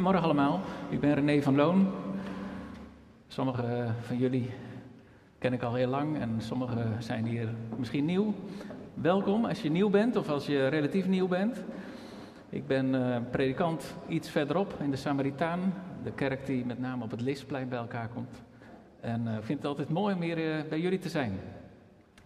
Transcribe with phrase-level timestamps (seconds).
[0.00, 1.88] Goedemorgen allemaal, ik ben René van Loon.
[3.28, 4.50] Sommigen van jullie
[5.38, 8.34] ken ik al heel lang en sommigen zijn hier misschien nieuw.
[8.94, 11.64] Welkom als je nieuw bent of als je relatief nieuw bent.
[12.48, 17.10] Ik ben uh, predikant iets verderop in de Samaritaan, de kerk die met name op
[17.10, 18.42] het Lisplein bij elkaar komt.
[19.00, 21.32] En uh, vind het altijd mooi om hier bij jullie te zijn.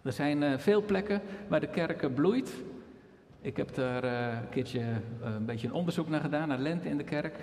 [0.01, 2.53] Er zijn veel plekken waar de kerk bloeit.
[3.41, 4.81] Ik heb daar een keertje
[5.23, 7.35] een beetje een onderzoek naar gedaan, naar lente in de kerk.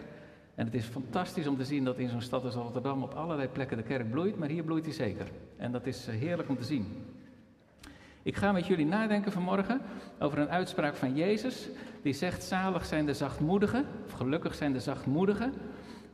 [0.54, 3.48] En het is fantastisch om te zien dat in zo'n stad als Rotterdam op allerlei
[3.48, 5.26] plekken de kerk bloeit, maar hier bloeit hij zeker.
[5.56, 6.86] En dat is heerlijk om te zien.
[8.22, 9.80] Ik ga met jullie nadenken vanmorgen
[10.18, 11.68] over een uitspraak van Jezus.
[12.02, 15.52] Die zegt: Zalig zijn de zachtmoedigen, of gelukkig zijn de zachtmoedigen,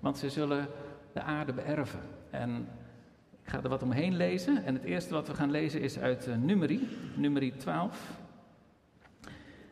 [0.01, 0.69] want ze zullen
[1.13, 2.01] de aarde beërven.
[2.31, 2.69] En
[3.43, 4.65] ik ga er wat omheen lezen.
[4.65, 8.19] En het eerste wat we gaan lezen is uit uh, Numeri, Numeri 12.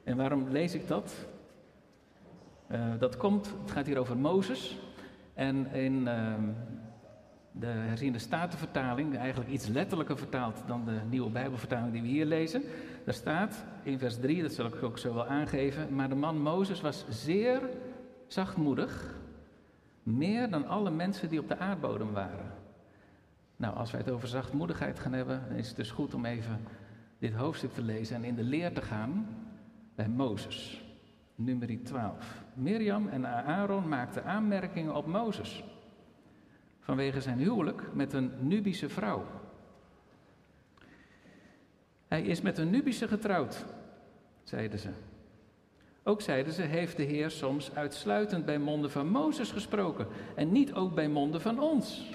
[0.04, 1.26] En waarom lees ik dat?
[2.72, 4.78] Uh, dat komt, het gaat hier over Mozes.
[5.34, 6.34] En in uh,
[7.52, 12.62] de herziende statenvertaling, eigenlijk iets letterlijker vertaald dan de nieuwe Bijbelvertaling die we hier lezen.
[13.04, 16.42] Daar staat in vers 3, dat zal ik ook zo wel aangeven, maar de man
[16.42, 17.60] Mozes was zeer
[18.26, 19.14] zachtmoedig,
[20.02, 22.52] meer dan alle mensen die op de aardbodem waren.
[23.56, 26.60] Nou, als wij het over zachtmoedigheid gaan hebben, dan is het dus goed om even
[27.18, 29.26] dit hoofdstuk te lezen en in de leer te gaan
[29.94, 30.84] bij Mozes.
[31.34, 32.44] Nummer 12.
[32.56, 35.64] Mirjam en Aaron maakten aanmerkingen op Mozes
[36.86, 39.24] vanwege zijn huwelijk met een Nubische vrouw.
[42.08, 43.64] Hij is met een Nubische getrouwd,
[44.42, 44.88] zeiden ze.
[46.02, 50.74] Ook zeiden ze, heeft de Heer soms uitsluitend bij monden van Mozes gesproken en niet
[50.74, 52.10] ook bij monden van ons.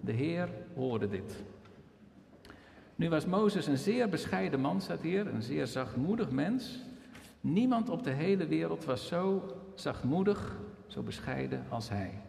[0.00, 1.42] De Heer hoorde dit.
[2.94, 6.78] Nu was Mozes een zeer bescheiden man, staat hier, een zeer zachtmoedig mens.
[7.48, 9.42] Niemand op de hele wereld was zo
[9.74, 12.22] zachtmoedig, zo bescheiden als hij.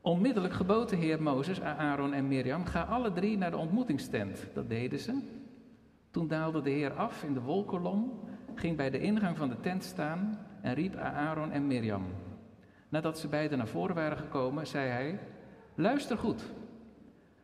[0.00, 4.46] Onmiddellijk gebood de Heer Mozes Aaron en Mirjam: ga alle drie naar de ontmoetingstent.
[4.54, 5.22] Dat deden ze.
[6.10, 8.20] Toen daalde de Heer af in de wolkolom,
[8.54, 12.04] ging bij de ingang van de tent staan en riep Aaron en Mirjam.
[12.88, 15.18] Nadat ze beiden naar voren waren gekomen, zei hij:
[15.74, 16.42] Luister goed.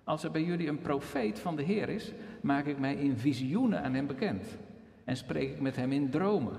[0.05, 2.13] Als er bij jullie een profeet van de Heer is,
[2.43, 4.59] maak ik mij in visioenen aan hem bekend
[5.06, 6.56] en spreek ik met hem in dromen.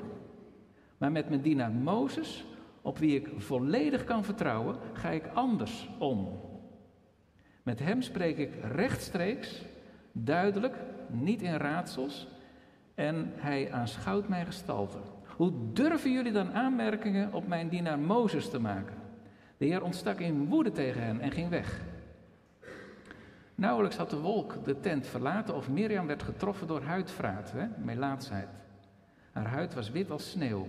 [0.98, 2.46] Maar met mijn dienaar Mozes
[2.82, 6.40] op wie ik volledig kan vertrouwen, ga ik anders om.
[7.64, 9.62] Met hem spreek ik rechtstreeks,
[10.12, 10.76] duidelijk,
[11.08, 12.28] niet in raadsels,
[12.96, 14.98] en hij aanschouwt mijn gestalte.
[15.36, 18.96] Hoe durven jullie dan aanmerkingen op mijn dienaar Mozes te maken?
[19.58, 21.82] De Heer ontstak in woede tegen hen en ging weg.
[23.58, 27.68] Nauwelijks had de wolk de tent verlaten of Mirjam werd getroffen door huidvraat, hè.
[29.32, 30.68] Haar huid was wit als sneeuw.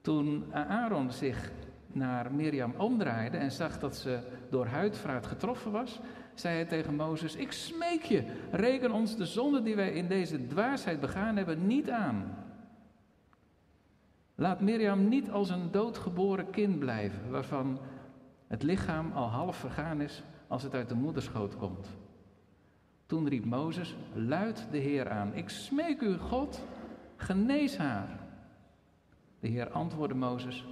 [0.00, 1.50] Toen Aaron zich
[1.86, 4.18] naar Mirjam omdraaide en zag dat ze
[4.50, 6.00] door huidvraat getroffen was,
[6.34, 10.46] zei hij tegen Mozes: Ik smeek je, reken ons de zonde die wij in deze
[10.46, 12.36] dwaasheid begaan hebben niet aan.
[14.34, 17.78] Laat Mirjam niet als een doodgeboren kind blijven, waarvan
[18.46, 21.88] het lichaam al half vergaan is als het uit de moederschoot komt.
[23.06, 26.64] Toen riep Mozes luid de Heer aan: Ik smeek u, God,
[27.16, 28.08] genees haar.
[29.40, 30.66] De Heer antwoordde Mozes: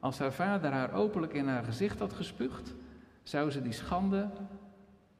[0.00, 2.74] Als haar vader haar openlijk in haar gezicht had gespuugd,
[3.22, 4.28] zou ze die schande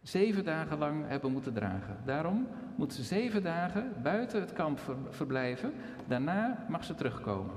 [0.02, 1.96] zeven dagen lang hebben moeten dragen.
[2.04, 5.72] Daarom moet ze zeven dagen buiten het kamp verblijven.
[6.06, 7.54] Daarna mag ze terugkomen.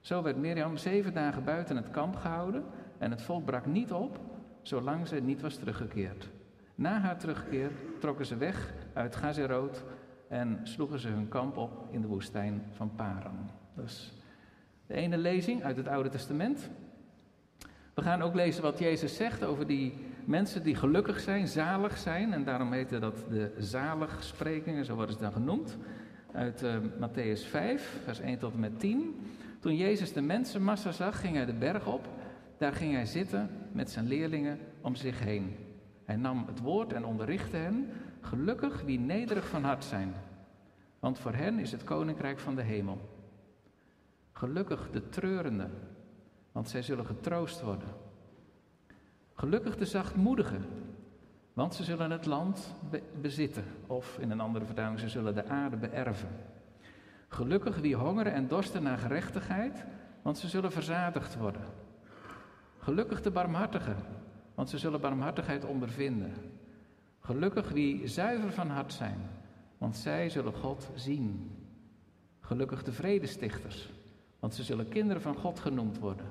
[0.00, 2.64] Zo werd Mirjam zeven dagen buiten het kamp gehouden
[2.98, 4.18] en het volk brak niet op
[4.62, 6.28] zolang ze niet was teruggekeerd.
[6.74, 9.84] Na haar terugkeer trokken ze weg uit Gazeroot
[10.28, 13.50] en sloegen ze hun kamp op in de woestijn van Paran.
[13.74, 14.12] Dus
[14.86, 16.70] de ene lezing uit het Oude Testament.
[17.94, 19.94] We gaan ook lezen wat Jezus zegt over die
[20.24, 22.32] mensen die gelukkig zijn, zalig zijn.
[22.32, 25.76] En daarom heten dat de zaligsprekingen, zo worden ze dan genoemd.
[26.32, 29.14] Uit uh, Matthäus 5, vers 1 tot en met 10.
[29.60, 32.08] Toen Jezus de mensenmassa zag, ging hij de berg op.
[32.60, 35.56] Daar ging hij zitten met zijn leerlingen om zich heen.
[36.04, 37.90] Hij nam het woord en onderrichtte hen.
[38.20, 40.14] Gelukkig wie nederig van hart zijn,
[40.98, 42.98] want voor hen is het koninkrijk van de hemel.
[44.32, 45.70] Gelukkig de treurenden,
[46.52, 47.88] want zij zullen getroost worden.
[49.34, 50.64] Gelukkig de zachtmoedigen,
[51.52, 52.74] want ze zullen het land
[53.20, 53.64] bezitten.
[53.86, 56.28] Of in een andere vertaling, ze zullen de aarde beërven.
[57.28, 59.84] Gelukkig wie hongeren en dorsten naar gerechtigheid,
[60.22, 61.88] want ze zullen verzadigd worden.
[62.90, 63.96] Gelukkig de barmhartigen,
[64.54, 66.32] want ze zullen barmhartigheid ondervinden.
[67.20, 69.18] Gelukkig wie zuiver van hart zijn,
[69.78, 71.50] want zij zullen God zien.
[72.40, 73.92] Gelukkig de vredestichters,
[74.38, 76.26] want ze zullen kinderen van God genoemd worden.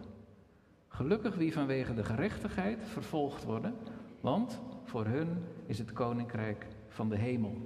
[0.87, 3.73] Gelukkig wie vanwege de gerechtigheid vervolgd worden,
[4.21, 7.57] want voor hun is het koninkrijk van de hemel.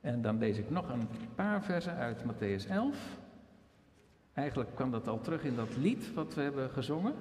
[0.00, 3.20] En dan lees ik nog een paar versen uit Matthäus 11.
[4.34, 7.14] Eigenlijk kwam dat al terug in dat lied wat we hebben gezongen.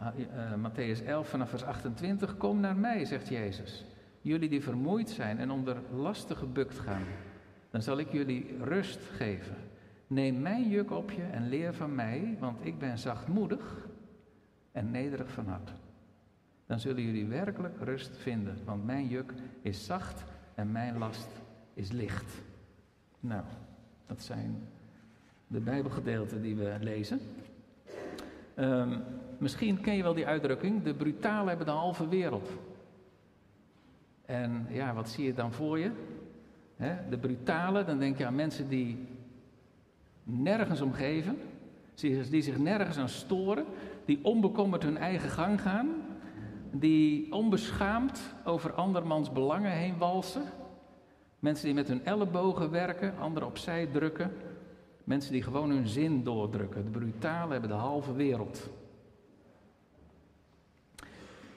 [0.00, 2.36] Uh, Matthäus 11 vanaf vers 28.
[2.36, 3.84] Kom naar mij, zegt Jezus.
[4.20, 7.04] Jullie die vermoeid zijn en onder lasten gebukt gaan.
[7.70, 9.56] Dan zal ik jullie rust geven.
[10.06, 13.88] Neem mijn juk op je en leer van mij, want ik ben zachtmoedig
[14.72, 15.72] en nederig van hart.
[16.66, 19.32] Dan zullen jullie werkelijk rust vinden, want mijn juk
[19.62, 21.28] is zacht en mijn last
[21.74, 22.42] is licht.
[23.20, 23.42] Nou,
[24.06, 24.68] dat zijn
[25.52, 27.20] de Bijbelgedeelten die we lezen.
[28.56, 29.02] Um,
[29.38, 32.50] misschien ken je wel die uitdrukking: de brutalen hebben de halve wereld.
[34.26, 35.90] En ja, wat zie je dan voor je?
[37.10, 39.06] de brutalen, dan denk je aan mensen die
[40.22, 41.38] nergens omgeven,
[42.30, 43.64] die zich nergens aan storen,
[44.04, 45.88] die onbekommerd hun eigen gang gaan,
[46.70, 50.42] die onbeschaamd over andermans belangen heen walsen.
[51.38, 54.32] Mensen die met hun ellebogen werken, anderen opzij drukken.
[55.04, 56.84] Mensen die gewoon hun zin doordrukken.
[56.84, 58.70] De brutalen hebben de halve wereld.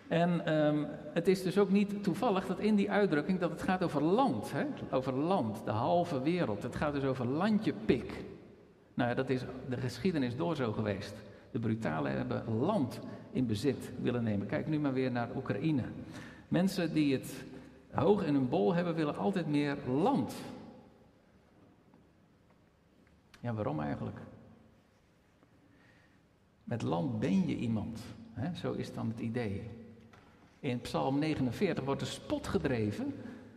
[0.08, 3.84] En um, het is dus ook niet toevallig dat in die uitdrukking dat het gaat
[3.84, 4.52] over land.
[4.52, 4.66] Hè?
[4.92, 6.64] Over land, de halve wereld.
[6.64, 8.24] Het gaat dus over landje pik.
[8.94, 11.14] Nou ja, dat is de geschiedenis door zo geweest.
[11.52, 13.00] De brutalen hebben land
[13.32, 14.48] in bezit willen nemen.
[14.48, 15.84] Kijk nu maar weer naar Oekraïne.
[16.48, 17.44] Mensen die het
[17.92, 20.36] hoog in hun bol hebben, willen altijd meer land.
[23.46, 24.20] Ja, waarom eigenlijk?
[26.64, 28.00] Met land ben je iemand.
[28.34, 28.56] Hè?
[28.56, 29.70] Zo is dan het idee.
[30.60, 33.14] In Psalm 49 wordt de spot gedreven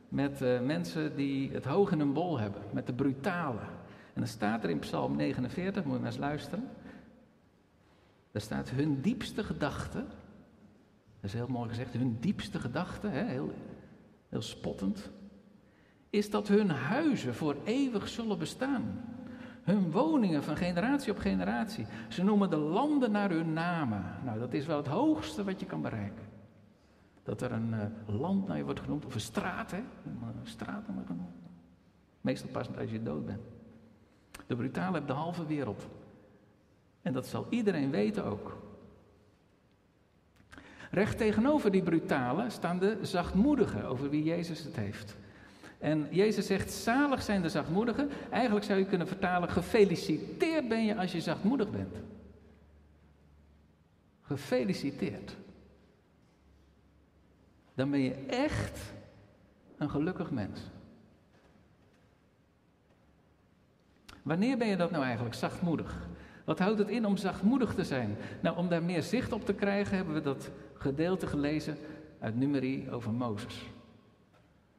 [0.08, 3.60] met uh, mensen die het hoog in hun bol hebben, met de brutale.
[4.12, 6.68] En dan staat er in Psalm 49, moet je maar eens luisteren.
[8.30, 9.98] Daar staat hun diepste gedachte.
[11.20, 13.52] Dat is heel mooi gezegd, hun diepste gedachte, heel,
[14.28, 15.10] heel spottend.
[16.10, 19.16] Is dat hun huizen voor eeuwig zullen bestaan.
[19.68, 21.86] Hun woningen van generatie op generatie.
[22.08, 24.04] Ze noemen de landen naar hun namen.
[24.24, 26.24] Nou, dat is wel het hoogste wat je kan bereiken.
[27.22, 29.76] Dat er een uh, land naar je wordt genoemd, of een straat, hè?
[29.76, 31.34] Een straat naar genoemd.
[32.20, 33.42] Meestal pas als je dood bent.
[34.46, 35.88] De brutale hebben de halve wereld.
[37.02, 38.58] En dat zal iedereen weten ook.
[40.90, 45.16] Recht tegenover die brutale staan de zachtmoedigen, over wie Jezus het heeft.
[45.78, 48.10] En Jezus zegt, zalig zijn de zachtmoedigen.
[48.30, 51.96] Eigenlijk zou je kunnen vertalen, gefeliciteerd ben je als je zachtmoedig bent.
[54.22, 55.36] Gefeliciteerd.
[57.74, 58.80] Dan ben je echt
[59.76, 60.60] een gelukkig mens.
[64.22, 66.08] Wanneer ben je dat nou eigenlijk, zachtmoedig?
[66.44, 68.16] Wat houdt het in om zachtmoedig te zijn?
[68.40, 71.76] Nou, om daar meer zicht op te krijgen, hebben we dat gedeelte gelezen
[72.18, 73.70] uit Numeri over Mozes.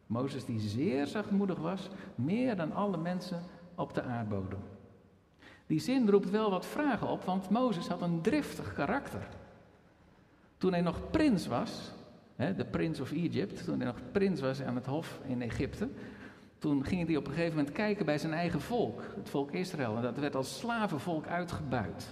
[0.09, 3.43] Mozes die zeer zachtmoedig was, meer dan alle mensen
[3.75, 4.59] op de aardbodem.
[5.67, 9.27] Die zin roept wel wat vragen op, want Mozes had een driftig karakter.
[10.57, 11.91] Toen hij nog prins was,
[12.35, 15.89] de prins of Egypt, toen hij nog prins was aan het hof in Egypte,
[16.57, 19.95] toen ging hij op een gegeven moment kijken bij zijn eigen volk, het volk Israël.
[19.95, 22.07] En dat werd als slavenvolk uitgebuit.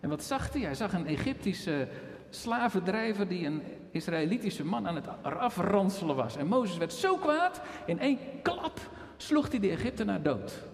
[0.00, 0.62] En wat zag hij?
[0.62, 1.88] Hij zag een Egyptische
[2.30, 6.36] slavendrijver die een Israëlitische man aan het afranselen was.
[6.36, 8.80] En Mozes werd zo kwaad, in één klap
[9.16, 10.68] sloeg hij de Egyptenaar dood.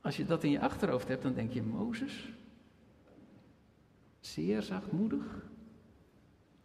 [0.00, 2.32] Als je dat in je achterhoofd hebt, dan denk je, Mozes,
[4.20, 5.24] zeer zachtmoedig,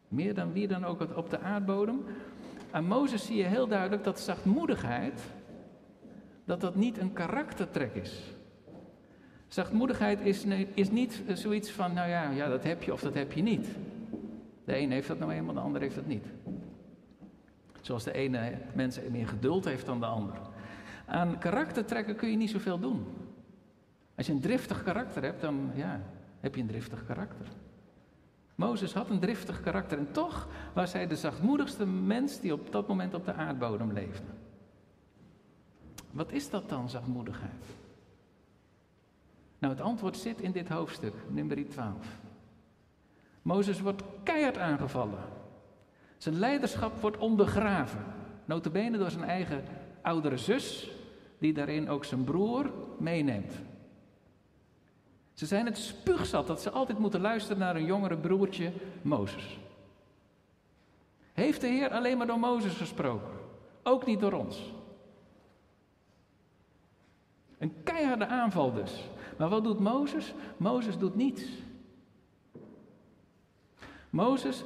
[0.08, 2.06] meer dan wie dan ook op de aardbodem.
[2.72, 5.22] Aan Mozes zie je heel duidelijk dat zachtmoedigheid,
[6.46, 8.37] dat dat niet een karaktertrek is.
[9.48, 13.32] Zachtmoedigheid is, is niet zoiets van, nou ja, ja, dat heb je of dat heb
[13.32, 13.68] je niet.
[14.66, 16.26] De een heeft dat nou eenmaal, de ander heeft dat niet.
[17.82, 20.36] Zoals de ene mens meer geduld heeft dan de ander.
[21.06, 23.06] Aan karaktertrekken kun je niet zoveel doen.
[24.16, 26.02] Als je een driftig karakter hebt, dan ja,
[26.40, 27.48] heb je een driftig karakter.
[28.56, 32.88] Mozes had een driftig karakter en toch was hij de zachtmoedigste mens die op dat
[32.88, 34.28] moment op de aardbodem leefde.
[36.12, 37.66] Wat is dat dan, zachtmoedigheid?
[39.60, 41.96] Nou, het antwoord zit in dit hoofdstuk, nummer 12.
[43.42, 45.20] Mozes wordt keihard aangevallen.
[46.18, 48.06] Zijn leiderschap wordt ondergraven.
[48.46, 49.64] Notabene door zijn eigen
[50.02, 50.92] oudere zus,
[51.38, 53.54] die daarin ook zijn broer meeneemt.
[55.34, 58.72] Ze zijn het spuugzat dat ze altijd moeten luisteren naar hun jongere broertje
[59.02, 59.60] Mozes.
[61.34, 63.32] Heeft de Heer alleen maar door Mozes gesproken?
[63.84, 64.74] Ook niet door ons.
[67.58, 69.10] Een keiharde aanval dus.
[69.38, 70.34] Maar wat doet Mozes?
[70.58, 71.44] Mozes doet niets.
[74.10, 74.64] Mozes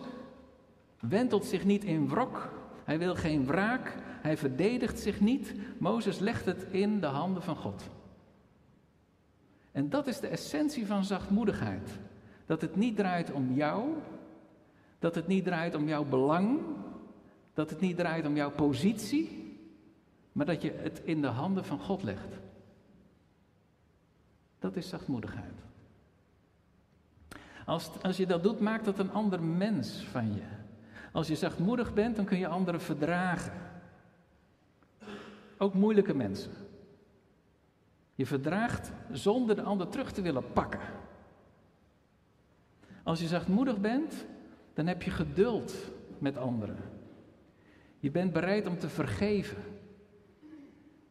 [0.99, 2.49] wentelt zich niet in wrok.
[2.83, 3.95] Hij wil geen wraak.
[4.21, 5.53] Hij verdedigt zich niet.
[5.77, 7.89] Mozes legt het in de handen van God.
[9.71, 11.99] En dat is de essentie van zachtmoedigheid.
[12.45, 13.93] Dat het niet draait om jou,
[14.99, 16.59] dat het niet draait om jouw belang,
[17.53, 19.57] dat het niet draait om jouw positie,
[20.31, 22.39] maar dat je het in de handen van God legt.
[24.61, 25.53] Dat is zachtmoedigheid.
[27.65, 30.43] Als, als je dat doet, maakt dat een ander mens van je.
[31.11, 33.53] Als je zachtmoedig bent, dan kun je anderen verdragen.
[35.57, 36.51] Ook moeilijke mensen.
[38.15, 40.79] Je verdraagt zonder de ander terug te willen pakken.
[43.03, 44.25] Als je zachtmoedig bent,
[44.73, 45.75] dan heb je geduld
[46.17, 46.77] met anderen.
[47.99, 49.57] Je bent bereid om te vergeven.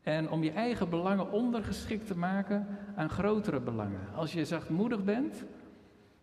[0.02, 4.00] En om je eigen belangen ondergeschikt te maken aan grotere belangen.
[4.14, 5.44] Als je zachtmoedig bent,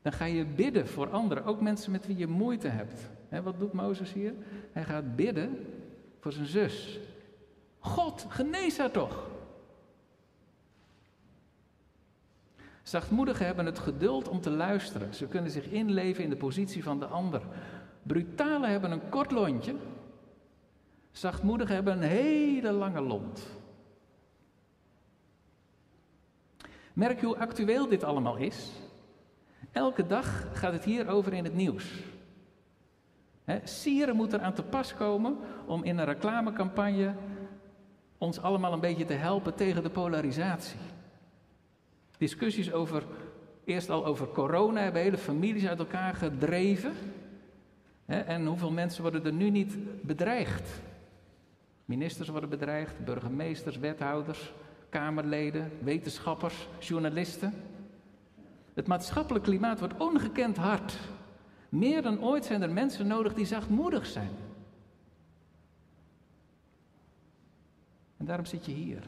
[0.02, 3.10] dan ga je bidden voor anderen, ook mensen met wie je moeite hebt.
[3.44, 4.34] wat doet Mozes hier?
[4.72, 5.66] Hij gaat bidden
[6.20, 7.00] voor zijn zus.
[7.80, 9.30] God, genees haar toch.
[12.84, 15.14] Zachtmoedigen hebben het geduld om te luisteren.
[15.14, 17.42] Ze kunnen zich inleven in de positie van de ander.
[18.04, 19.76] Brutalen hebben een kort lontje.
[21.12, 23.57] Zachtmoedigen hebben een hele lange lont.
[26.98, 28.72] Merk hoe actueel dit allemaal is?
[29.72, 31.94] Elke dag gaat het hierover in het nieuws.
[33.64, 37.16] Sieren moet er aan te pas komen om in een reclamecampagne
[38.18, 40.80] ons allemaal een beetje te helpen tegen de polarisatie.
[42.18, 43.04] Discussies over,
[43.66, 46.94] eerst al over corona, hebben hele families uit elkaar gedreven.
[48.06, 50.70] en hoeveel mensen worden er nu niet bedreigd?
[51.86, 54.54] Ministers worden bedreigd, burgemeesters, wethouders,
[54.90, 57.54] Kamerleden, wetenschappers, journalisten.
[58.74, 60.98] Het maatschappelijk klimaat wordt ongekend hard.
[61.70, 64.32] Meer dan ooit zijn er mensen nodig die zachtmoedig zijn.
[68.18, 69.04] En daarom zit je hier,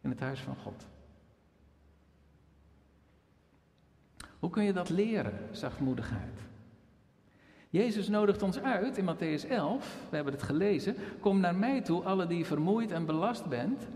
[0.00, 0.86] in het huis van God.
[4.38, 6.40] Hoe kun je dat leren, zachtmoedigheid?
[7.70, 10.96] Jezus nodigt ons uit in Matthäus 11, we hebben het gelezen.
[11.20, 13.86] Kom naar mij toe, alle die vermoeid en belast bent,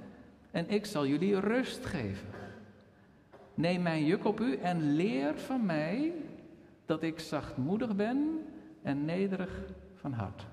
[0.50, 2.28] en ik zal jullie rust geven.
[3.54, 6.12] Neem mijn juk op u en leer van mij
[6.86, 8.46] dat ik zachtmoedig ben
[8.82, 9.62] en nederig
[9.94, 10.46] van hart.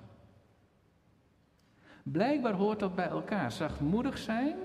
[2.04, 4.56] Blijkbaar hoort dat bij elkaar, zachtmoedig zijn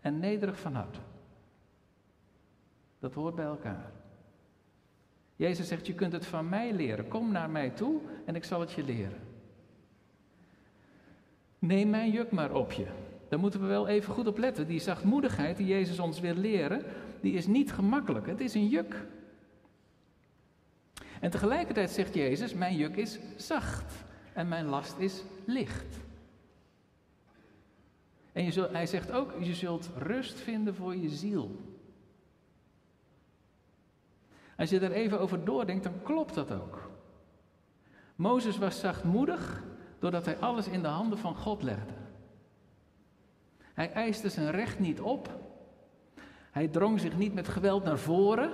[0.00, 0.98] en nederig van hart.
[2.98, 3.90] Dat hoort bij elkaar.
[5.36, 7.08] Jezus zegt, je kunt het van mij leren.
[7.08, 9.20] Kom naar mij toe en ik zal het je leren.
[11.58, 12.86] Neem mijn juk maar op je.
[13.28, 14.66] Daar moeten we wel even goed op letten.
[14.66, 16.84] Die zachtmoedigheid die Jezus ons wil leren,
[17.20, 18.26] die is niet gemakkelijk.
[18.26, 19.06] Het is een juk.
[21.20, 25.96] En tegelijkertijd zegt Jezus, mijn juk is zacht en mijn last is licht.
[28.32, 31.56] En je zult, hij zegt ook, je zult rust vinden voor je ziel.
[34.56, 36.90] Als je er even over doordenkt, dan klopt dat ook.
[38.16, 39.62] Mozes was zachtmoedig
[39.98, 41.92] doordat hij alles in de handen van God legde.
[43.76, 45.38] Hij eiste zijn recht niet op.
[46.50, 48.50] Hij drong zich niet met geweld naar voren.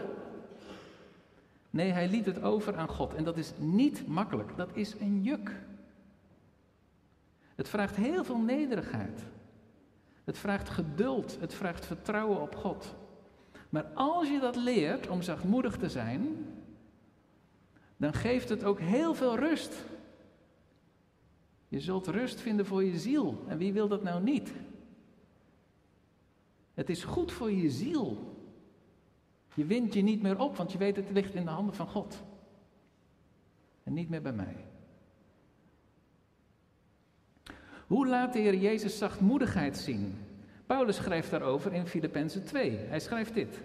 [1.71, 3.15] Nee, hij liet het over aan God.
[3.15, 4.57] En dat is niet makkelijk.
[4.57, 5.63] Dat is een juk.
[7.55, 9.21] Het vraagt heel veel nederigheid.
[10.25, 11.37] Het vraagt geduld.
[11.41, 12.95] Het vraagt vertrouwen op God.
[13.69, 16.47] Maar als je dat leert om zachtmoedig te zijn,
[17.97, 19.85] dan geeft het ook heel veel rust.
[21.69, 23.45] Je zult rust vinden voor je ziel.
[23.49, 24.53] En wie wil dat nou niet?
[26.75, 28.37] Het is goed voor je ziel.
[29.55, 31.89] Je wint je niet meer op, want je weet het ligt in de handen van
[31.89, 32.23] God.
[33.83, 34.57] En niet meer bij mij.
[37.87, 40.19] Hoe laat de Heer Jezus zachtmoedigheid zien?
[40.67, 42.77] Paulus schrijft daarover in Filippenzen 2.
[42.77, 43.61] Hij schrijft dit.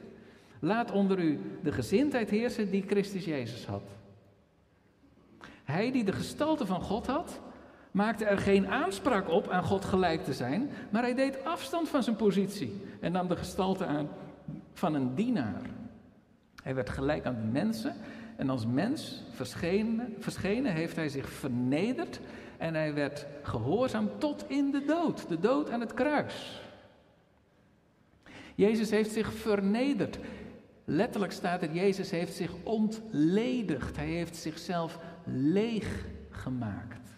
[0.59, 3.83] Laat onder u de gezindheid heersen die Christus Jezus had.
[5.63, 7.39] Hij die de gestalte van God had,
[7.91, 12.03] maakte er geen aanspraak op aan God gelijk te zijn, maar hij deed afstand van
[12.03, 14.09] zijn positie en nam de gestalte aan
[14.73, 15.61] van een dienaar.
[16.63, 17.95] Hij werd gelijk aan mensen
[18.35, 22.19] en als mens verschenen, verschenen heeft hij zich vernederd
[22.57, 26.61] en hij werd gehoorzaam tot in de dood, de dood aan het kruis.
[28.55, 30.19] Jezus heeft zich vernederd.
[30.85, 33.95] Letterlijk staat er, Jezus heeft zich ontledigd.
[33.95, 37.09] Hij heeft zichzelf leeg gemaakt.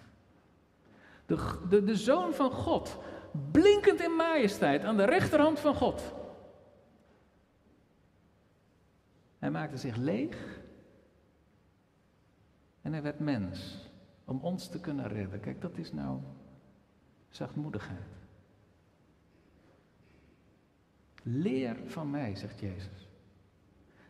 [1.26, 1.38] De,
[1.70, 2.98] de, de zoon van God
[3.52, 6.14] blinkend in majesteit aan de rechterhand van God.
[9.40, 10.60] Hij maakte zich leeg
[12.82, 13.90] en hij werd mens
[14.26, 15.40] om ons te kunnen redden.
[15.40, 16.20] Kijk, dat is nou
[17.30, 18.18] zachtmoedigheid.
[21.24, 23.10] Leer van mij, zegt Jezus.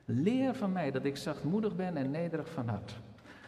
[0.06, 3.00] Leer van mij dat ik zachtmoedig ben en nederig van hart.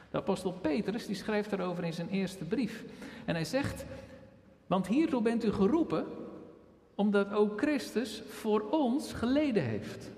[0.10, 2.86] De apostel Petrus die schrijft erover in zijn eerste brief.
[3.26, 3.86] En hij zegt,
[4.72, 6.06] want hiertoe bent u geroepen,
[6.96, 10.12] omdat ook Christus voor ons geleden heeft.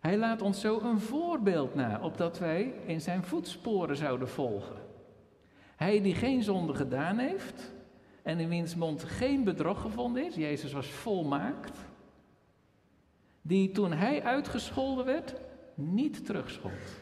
[0.00, 4.76] Hij laat ons zo een voorbeeld na, opdat wij in zijn voetsporen zouden volgen.
[5.76, 7.72] Hij die geen zonde gedaan heeft
[8.22, 11.78] en in wiens mond geen bedrog gevonden is, Jezus was volmaakt,
[13.42, 15.34] die toen hij uitgescholden werd,
[15.74, 17.00] niet terugschold.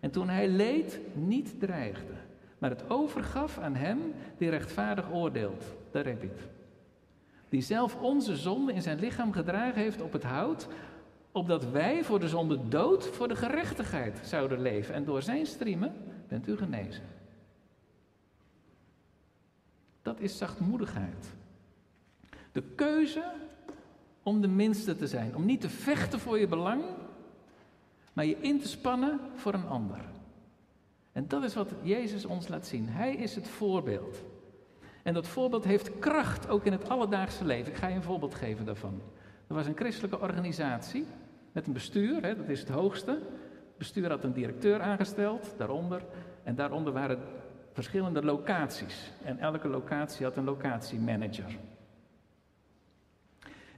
[0.00, 2.14] En toen hij leed, niet dreigde,
[2.62, 5.64] maar het overgaf aan hem die rechtvaardig oordeelt.
[5.92, 6.48] Je het.
[7.48, 10.68] Die zelf onze zonde in zijn lichaam gedragen heeft op het hout,
[11.32, 14.94] opdat wij voor de zonde dood voor de gerechtigheid zouden leven.
[14.94, 15.92] En door zijn striemen
[16.28, 17.04] bent u genezen.
[20.02, 21.34] Dat is zachtmoedigheid.
[22.52, 23.24] De keuze
[24.22, 25.36] om de minste te zijn.
[25.36, 26.82] Om niet te vechten voor je belang,
[28.12, 30.00] maar je in te spannen voor een ander.
[31.12, 32.88] En dat is wat Jezus ons laat zien.
[32.88, 34.22] Hij is het voorbeeld.
[35.02, 37.72] En dat voorbeeld heeft kracht ook in het alledaagse leven.
[37.72, 39.02] Ik ga je een voorbeeld geven daarvan.
[39.46, 41.06] Er was een christelijke organisatie
[41.52, 43.10] met een bestuur, hè, dat is het hoogste.
[43.10, 46.02] Het bestuur had een directeur aangesteld, daaronder.
[46.42, 47.18] En daaronder waren
[47.72, 49.12] verschillende locaties.
[49.24, 51.58] En elke locatie had een locatiemanager.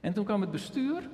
[0.01, 1.09] En toen kwam het bestuur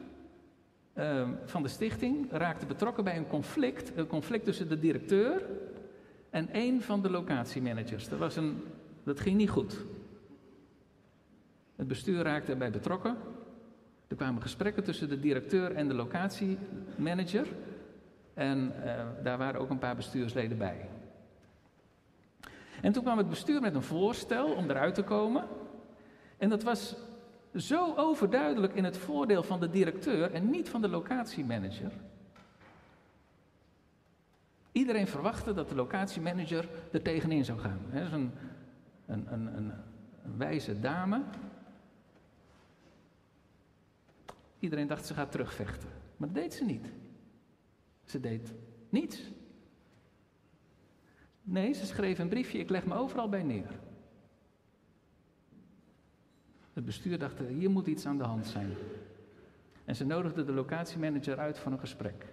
[0.98, 3.92] uh, van de stichting, raakte betrokken bij een conflict.
[3.96, 5.42] Een conflict tussen de directeur
[6.32, 8.10] en een van de locatiemanagers.
[8.10, 8.64] Dat, was een,
[9.04, 9.86] dat ging niet goed.
[11.76, 13.18] Het bestuur raakte erbij betrokken.
[14.08, 17.48] Er kwamen gesprekken tussen de directeur en de locatiemanager.
[18.34, 20.90] En uh, daar waren ook een paar bestuursleden bij.
[22.82, 25.48] En toen kwam het bestuur met een voorstel om eruit te komen.
[26.38, 26.96] En dat was
[27.56, 31.92] zo overduidelijk in het voordeel van de directeur en niet van de locatiemanager.
[34.72, 37.80] Iedereen verwachtte dat de locatiemanager er tegenin zou gaan.
[37.94, 38.32] Dat is een,
[39.06, 39.74] een, een, een,
[40.38, 41.24] wijze dame.
[44.60, 45.90] Iedereen dacht ze gaat terugvechten.
[46.18, 46.86] Maar dat deed ze niet.
[48.06, 48.54] Ze deed
[48.90, 49.32] niets.
[51.44, 53.80] Nee, ze schreef een briefje, ik leg me overal bij neer.
[56.74, 58.74] Het bestuur dacht, hier moet iets aan de hand zijn.
[59.86, 62.31] En ze nodigde de locatiemanager uit voor een gesprek.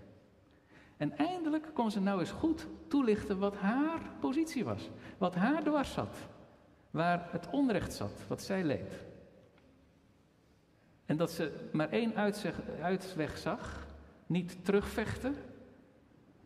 [0.99, 4.91] En eindelijk kon ze nou eens goed toelichten wat haar positie was.
[5.19, 6.17] Wat haar dwars zat.
[6.91, 9.05] Waar het onrecht zat, wat zij leed.
[11.07, 12.15] En dat ze maar één
[12.83, 13.87] uitweg zag.
[14.27, 15.35] Niet terugvechten,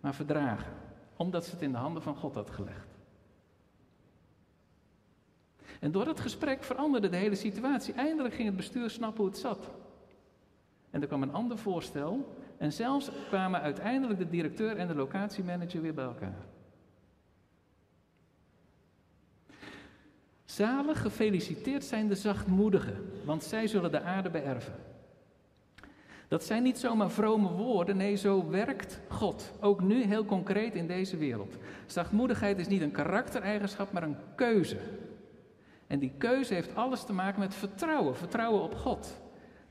[0.00, 0.72] maar verdragen.
[1.16, 2.88] Omdat ze het in de handen van God had gelegd.
[5.80, 7.94] En door dat gesprek veranderde de hele situatie.
[7.94, 9.70] Eindelijk ging het bestuur snappen hoe het zat.
[10.90, 12.36] En er kwam een ander voorstel.
[12.62, 16.34] En zelfs kwamen uiteindelijk de directeur en de locatiemanager weer bij elkaar.
[20.44, 24.74] Zalig gefeliciteerd zijn de zachtmoedigen, want zij zullen de aarde beërven.
[26.28, 29.52] Dat zijn niet zomaar vrome woorden, nee, zo werkt God.
[29.60, 31.56] Ook nu heel concreet in deze wereld.
[31.86, 34.78] Zachtmoedigheid is niet een karaktereigenschap, maar een keuze.
[35.86, 39.20] En die keuze heeft alles te maken met vertrouwen, vertrouwen op God.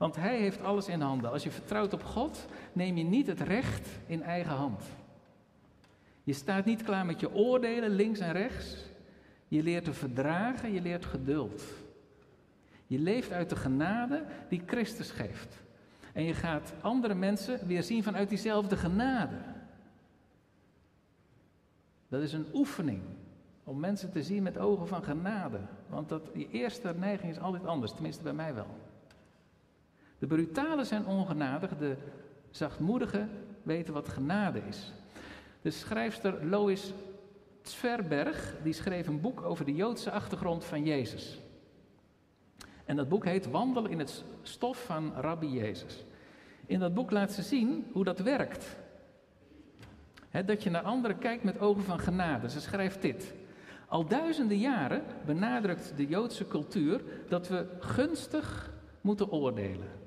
[0.01, 1.31] Want Hij heeft alles in handen.
[1.31, 4.83] Als je vertrouwt op God, neem je niet het recht in eigen hand.
[6.23, 8.75] Je staat niet klaar met je oordelen links en rechts.
[9.47, 11.63] Je leert te verdragen, je leert geduld.
[12.87, 15.55] Je leeft uit de genade die Christus geeft.
[16.13, 19.37] En je gaat andere mensen weer zien vanuit diezelfde genade.
[22.07, 23.01] Dat is een oefening.
[23.63, 25.59] Om mensen te zien met ogen van genade.
[25.89, 28.90] Want dat, die eerste neiging is altijd anders, tenminste bij mij wel.
[30.21, 31.95] De brutalen zijn ongenadig, de
[32.49, 33.29] zachtmoedigen
[33.63, 34.91] weten wat genade is.
[35.61, 36.93] De schrijfster Lois
[37.61, 41.39] Zverberg die schreef een boek over de Joodse achtergrond van Jezus.
[42.85, 46.03] En dat boek heet Wandelen in het stof van Rabbi Jezus.
[46.65, 48.77] In dat boek laat ze zien hoe dat werkt.
[50.45, 52.49] dat je naar anderen kijkt met ogen van genade.
[52.49, 53.33] Ze schrijft dit.
[53.87, 60.00] Al duizenden jaren benadrukt de Joodse cultuur dat we gunstig moeten oordelen.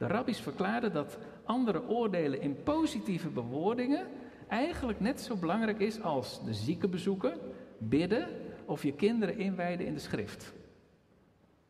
[0.00, 4.06] De rabbies verklaarden dat andere oordelen in positieve bewoordingen
[4.48, 7.38] eigenlijk net zo belangrijk is als de zieken bezoeken,
[7.78, 8.28] bidden
[8.64, 10.52] of je kinderen inwijden in de schrift.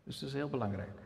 [0.05, 0.99] Dus dat is heel belangrijk.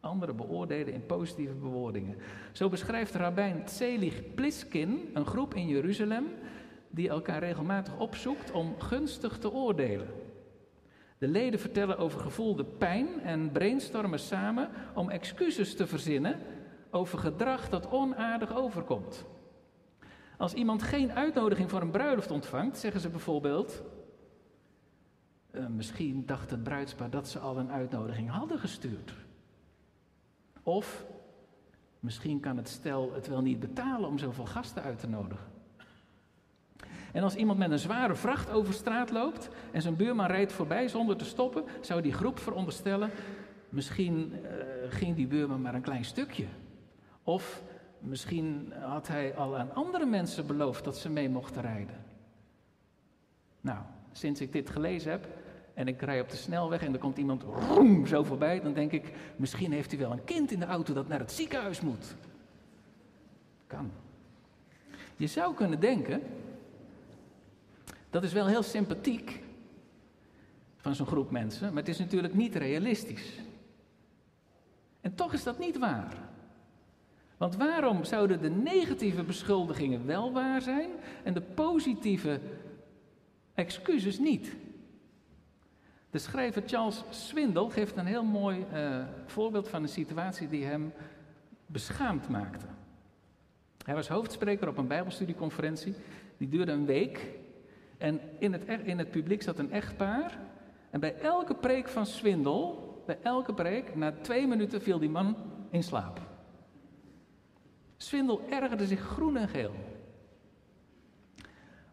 [0.00, 2.16] Anderen beoordelen in positieve bewoordingen.
[2.52, 6.26] Zo beschrijft rabbijn Tselig Pliskin een groep in Jeruzalem
[6.90, 10.08] die elkaar regelmatig opzoekt om gunstig te oordelen.
[11.18, 16.40] De leden vertellen over gevoelde pijn en brainstormen samen om excuses te verzinnen
[16.90, 19.24] over gedrag dat onaardig overkomt.
[20.36, 23.82] Als iemand geen uitnodiging voor een bruiloft ontvangt, zeggen ze bijvoorbeeld:
[25.52, 29.14] uh, Misschien dacht het bruidspaar dat ze al een uitnodiging hadden gestuurd.
[30.62, 31.04] Of
[32.00, 35.53] misschien kan het stel het wel niet betalen om zoveel gasten uit te nodigen.
[37.14, 40.88] En als iemand met een zware vracht over straat loopt en zijn buurman rijdt voorbij
[40.88, 43.10] zonder te stoppen, zou die groep veronderstellen:
[43.68, 44.50] misschien uh,
[44.88, 46.46] ging die buurman maar een klein stukje.
[47.22, 47.62] Of
[47.98, 52.04] misschien had hij al aan andere mensen beloofd dat ze mee mochten rijden.
[53.60, 53.78] Nou,
[54.12, 55.26] sinds ik dit gelezen heb
[55.74, 57.44] en ik rij op de snelweg en er komt iemand
[58.08, 61.08] zo voorbij, dan denk ik: misschien heeft hij wel een kind in de auto dat
[61.08, 62.14] naar het ziekenhuis moet.
[63.66, 63.90] Kan.
[65.16, 66.22] Je zou kunnen denken
[68.14, 69.40] dat is wel heel sympathiek
[70.76, 73.40] van zo'n groep mensen, maar het is natuurlijk niet realistisch.
[75.00, 76.16] En toch is dat niet waar.
[77.36, 80.90] Want waarom zouden de negatieve beschuldigingen wel waar zijn
[81.24, 82.40] en de positieve
[83.54, 84.56] excuses niet?
[86.10, 90.92] De schrijver Charles Swindle geeft een heel mooi uh, voorbeeld van een situatie die hem
[91.66, 92.66] beschaamd maakte.
[93.84, 95.94] Hij was hoofdspreker op een Bijbelstudieconferentie.
[96.36, 97.42] Die duurde een week.
[98.04, 100.38] En in het, in het publiek zat een echtpaar.
[100.90, 105.36] En bij elke preek van Swindel, bij elke preek, na twee minuten viel die man
[105.70, 106.20] in slaap.
[107.96, 109.74] Swindel ergerde zich groen en geel.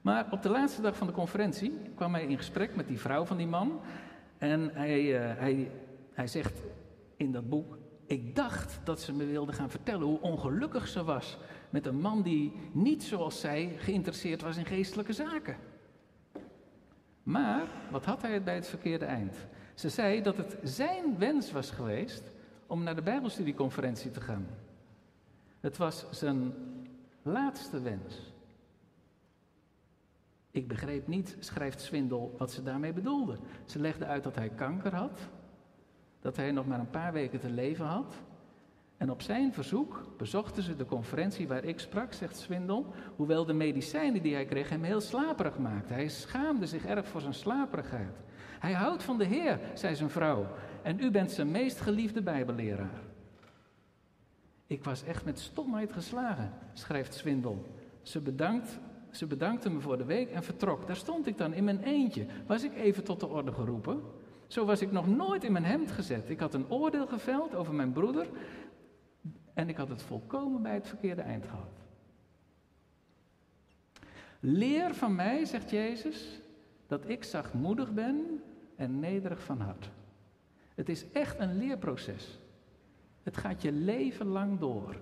[0.02, 3.26] Maar op de laatste dag van de conferentie kwam hij in gesprek met die vrouw
[3.26, 3.80] van die man.
[4.38, 5.72] En hij, uh, hij,
[6.14, 6.62] hij zegt
[7.18, 11.38] in dat boek: Ik dacht dat ze me wilde gaan vertellen hoe ongelukkig ze was
[11.70, 15.71] met een man die niet zoals zij geïnteresseerd was in geestelijke zaken.
[17.24, 19.36] Maar wat had hij bij het verkeerde eind?
[19.74, 22.32] Ze zei dat het zijn wens was geweest
[22.68, 24.48] om naar de Bijbelstudieconferentie te gaan.
[25.60, 26.54] Het was zijn
[27.22, 28.34] laatste wens.
[30.52, 33.38] Ik begreep niet, schrijft Swindel, wat ze daarmee bedoelde.
[33.66, 35.20] Ze legde uit dat hij kanker had,
[36.20, 38.16] dat hij nog maar een paar weken te leven had
[39.02, 42.86] en op zijn verzoek bezochten ze de conferentie waar ik sprak, zegt Swindel,
[43.16, 45.96] hoewel de medicijnen die hij kreeg hem heel slaperig maakten.
[45.96, 48.16] Hij schaamde zich erg voor zijn slaperigheid.
[48.60, 50.48] Hij houdt van de Heer, zei zijn vrouw,
[50.82, 53.02] en u bent zijn meest geliefde Bijbelleraar.
[54.68, 57.76] Ik was echt met stomheid geslagen, schrijft Swindel.
[58.02, 58.80] Ze, bedankt,
[59.12, 60.88] ze bedankte me voor de week en vertrok.
[60.88, 62.26] Daar stond ik dan in mijn eentje.
[62.48, 64.02] Was ik even tot de orde geroepen?
[64.52, 66.30] Zo was ik nog nooit in mijn hemd gezet.
[66.30, 68.28] Ik had een oordeel geveld over mijn broeder
[69.62, 71.80] en ik had het volkomen bij het verkeerde eind gehad.
[74.40, 76.40] Leer van mij, zegt Jezus,
[76.88, 78.44] dat ik zachtmoedig ben
[78.76, 79.90] en nederig van hart.
[80.76, 82.40] Het is echt een leerproces.
[83.24, 84.96] Het gaat je leven lang door.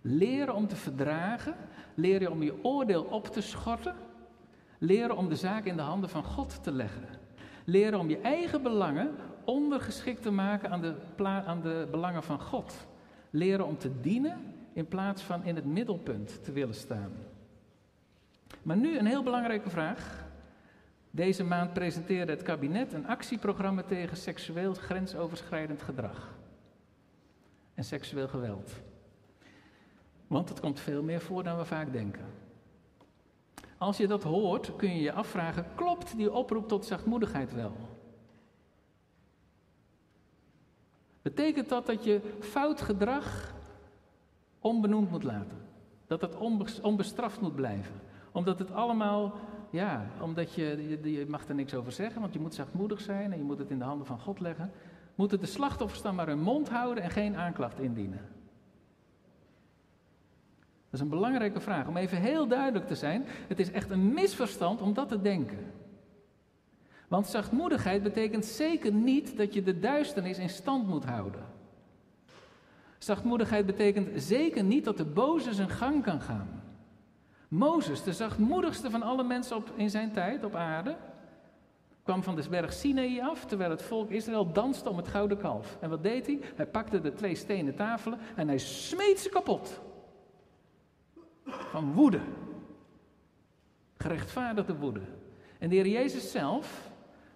[0.00, 1.54] Leren om te verdragen,
[1.94, 3.94] leren om je oordeel op te schorten,
[4.78, 7.04] leren om de zaak in de handen van God te leggen.
[7.64, 10.94] Leren om je eigen belangen ondergeschikt te maken aan de,
[11.24, 12.86] aan de belangen van God.
[13.30, 17.12] Leren om te dienen in plaats van in het middelpunt te willen staan.
[18.62, 20.26] Maar nu een heel belangrijke vraag.
[21.10, 26.36] Deze maand presenteerde het kabinet een actieprogramma tegen seksueel grensoverschrijdend gedrag
[27.74, 28.72] en seksueel geweld.
[30.26, 32.24] Want het komt veel meer voor dan we vaak denken.
[33.78, 37.76] Als je dat hoort, kun je je afvragen: klopt die oproep tot zachtmoedigheid wel?
[41.22, 43.54] Betekent dat dat je fout gedrag
[44.58, 45.58] onbenoemd moet laten?
[46.06, 46.36] Dat het
[46.82, 47.94] onbestraft moet blijven?
[48.32, 49.34] Omdat het allemaal,
[49.70, 53.38] ja, omdat je, je, mag er niks over zeggen, want je moet zachtmoedig zijn en
[53.38, 54.70] je moet het in de handen van God leggen.
[55.14, 58.20] Moeten de slachtoffers dan maar hun mond houden en geen aanklacht indienen?
[60.90, 61.86] Dat is een belangrijke vraag.
[61.86, 65.58] Om even heel duidelijk te zijn, het is echt een misverstand om dat te denken.
[67.08, 71.46] Want zachtmoedigheid betekent zeker niet dat je de duisternis in stand moet houden.
[72.98, 76.62] Zachtmoedigheid betekent zeker niet dat de boze zijn gang kan gaan.
[77.48, 80.96] Mozes, de zachtmoedigste van alle mensen op, in zijn tijd op aarde,
[82.02, 85.76] kwam van de berg Sinaï af terwijl het volk Israël danste om het gouden kalf.
[85.80, 86.40] En wat deed hij?
[86.54, 89.80] Hij pakte de twee stenen tafelen en hij smeet ze kapot.
[91.44, 92.20] Van woede.
[93.96, 95.00] Gerechtvaardigde woede.
[95.58, 96.87] En de Heer Jezus zelf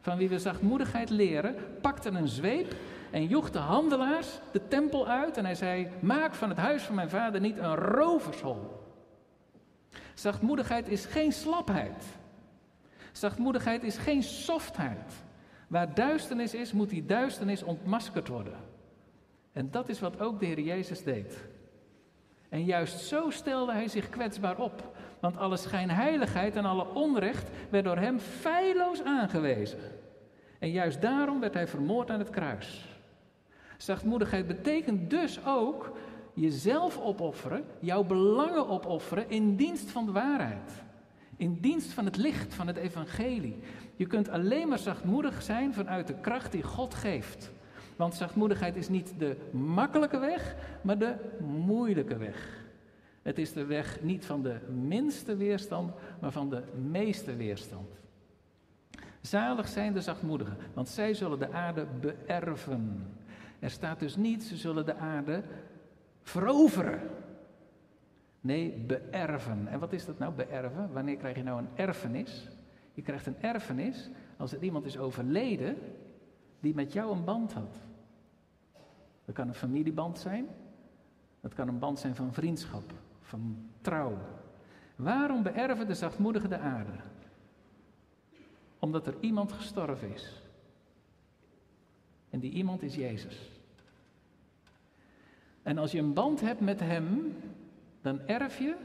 [0.03, 2.75] van wie we zachtmoedigheid leren, pakte een zweep
[3.11, 6.95] en joeg de handelaars de tempel uit en hij zei: Maak van het huis van
[6.95, 8.81] mijn vader niet een rovershol.
[10.15, 12.05] Zachtmoedigheid is geen slapheid.
[13.13, 15.13] Zachtmoedigheid is geen softheid.
[15.69, 18.57] Waar duisternis is, moet die duisternis ontmaskerd worden.
[19.53, 21.45] En dat is wat ook de Heer Jezus deed.
[22.49, 24.97] En juist zo stelde hij zich kwetsbaar op.
[25.23, 29.79] Want alle schijnheiligheid en alle onrecht werd door hem feilloos aangewezen.
[30.59, 32.89] En juist daarom werd hij vermoord aan het kruis.
[33.77, 35.97] Zachtmoedigheid betekent dus ook
[36.35, 40.83] jezelf opofferen, jouw belangen opofferen in dienst van de waarheid.
[41.37, 43.59] In dienst van het licht van het evangelie.
[43.97, 47.51] Je kunt alleen maar zachtmoedig zijn vanuit de kracht die God geeft.
[47.97, 52.62] Want zachtmoedigheid is niet de makkelijke weg, maar de moeilijke weg.
[53.23, 57.89] Het is de weg niet van de minste weerstand, maar van de meeste weerstand.
[59.21, 63.07] Zalig zijn de zachtmoedigen, want zij zullen de aarde beërven.
[63.59, 65.43] Er staat dus niet, ze zullen de aarde
[66.23, 67.01] veroveren.
[68.41, 69.67] Nee, beërven.
[69.69, 70.93] En wat is dat nou, beërven?
[70.93, 72.49] Wanneer krijg je nou een erfenis?
[72.95, 75.77] Je krijgt een erfenis als er iemand is overleden
[76.61, 77.77] die met jou een band had.
[79.25, 80.47] Dat kan een familieband zijn.
[81.41, 82.93] Dat kan een band zijn van vriendschap,
[83.33, 84.19] van trouw.
[84.97, 86.93] Waarom beërven de zachtmoedigen de aarde?
[88.79, 90.43] Omdat er iemand gestorven is.
[92.31, 93.51] En die iemand is Jezus.
[95.63, 97.37] En als je een band hebt met Hem,
[98.01, 98.77] dan erf je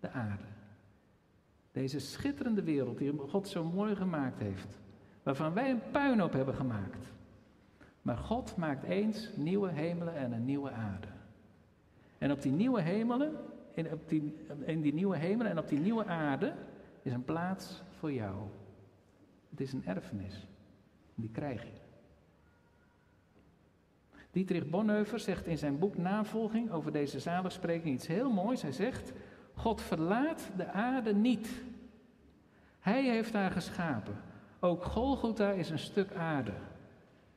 [0.00, 0.44] de aarde.
[1.72, 4.78] Deze schitterende wereld die God zo mooi gemaakt heeft.
[5.22, 7.06] Waarvan wij een puinhoop hebben gemaakt.
[8.02, 11.15] Maar God maakt eens nieuwe hemelen en een nieuwe aarde.
[12.18, 13.36] En op die nieuwe hemelen,
[13.74, 14.36] in, op die,
[14.80, 16.54] die nieuwe hemelen en op die nieuwe aarde
[17.02, 18.34] is een plaats voor jou.
[19.50, 20.46] Het is een erfenis.
[21.14, 21.84] Die krijg je.
[24.30, 28.62] Dietrich Bonhoeffer zegt in zijn boek Navolging over deze zaligspreking iets heel moois.
[28.62, 29.12] Hij zegt:
[29.54, 31.48] God verlaat de aarde niet.
[32.80, 34.16] Hij heeft haar geschapen.
[34.60, 36.52] Ook Golgotha is een stuk aarde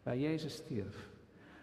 [0.03, 1.08] waar Jezus stierf.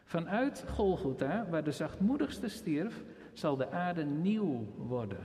[0.07, 5.25] Vanuit Golgotha, waar de zachtmoedigste stierf, zal de aarde nieuw worden.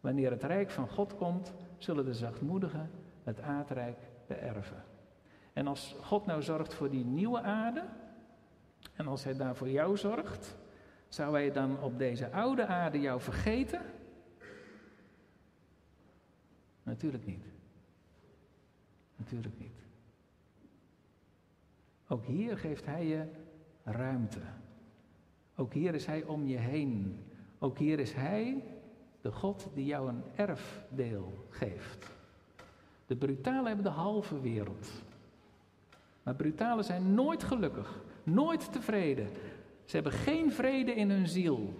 [0.00, 2.90] Wanneer het rijk van God komt, zullen de zachtmoedigen
[3.24, 4.84] het aardrijk beërven.
[5.52, 7.84] En als God nou zorgt voor die nieuwe aarde,
[8.94, 10.56] en als Hij daar voor jou zorgt,
[11.08, 13.80] zou Hij dan op deze oude aarde jou vergeten?
[16.82, 17.44] Natuurlijk niet.
[19.16, 19.80] Natuurlijk niet.
[22.08, 23.24] Ook hier geeft Hij je
[23.84, 24.40] ruimte.
[25.56, 27.20] Ook hier is Hij om je heen.
[27.58, 28.64] Ook hier is Hij
[29.20, 32.10] de God die jou een erfdeel geeft.
[33.06, 34.88] De brutalen hebben de halve wereld.
[36.22, 39.28] Maar brutalen zijn nooit gelukkig, nooit tevreden.
[39.84, 41.74] Ze hebben geen vrede in hun ziel.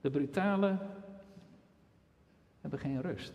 [0.00, 0.80] De brutalen
[2.60, 3.32] hebben geen rust.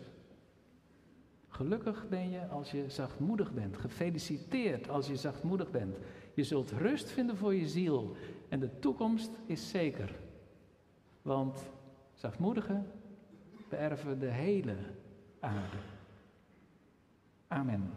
[1.47, 3.77] Gelukkig ben je als je zachtmoedig bent.
[3.77, 5.97] Gefeliciteerd als je zachtmoedig bent.
[6.33, 8.15] Je zult rust vinden voor je ziel.
[8.49, 10.15] En de toekomst is zeker.
[11.21, 11.69] Want
[12.13, 12.91] zachtmoedigen
[13.69, 14.75] beërven de hele
[15.39, 15.77] aarde.
[17.47, 17.91] Amen.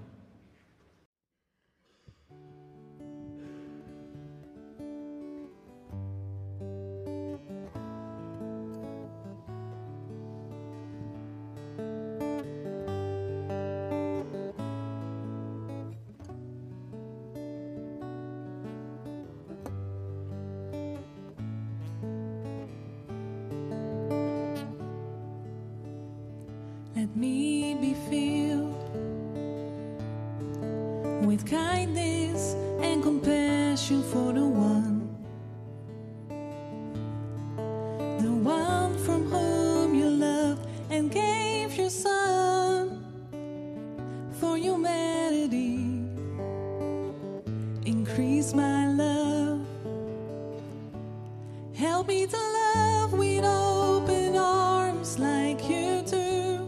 [51.85, 56.67] Help me to love with open arms like you do.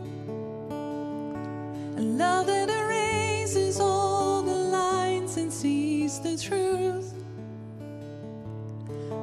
[1.96, 7.14] A love that erases all the lines and sees the truth.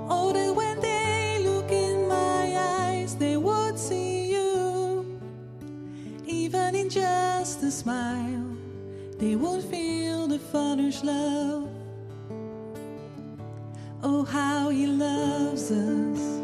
[0.10, 5.22] Oh, that when they look in my eyes, they would see you.
[6.26, 8.58] Even in just a smile,
[9.20, 11.63] they would feel the Father's love
[14.26, 16.43] how he loves us.